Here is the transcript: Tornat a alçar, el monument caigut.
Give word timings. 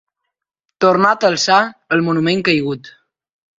Tornat 0.85 1.27
a 1.27 1.31
alçar, 1.35 1.59
el 1.99 2.03
monument 2.09 2.43
caigut. 2.51 2.93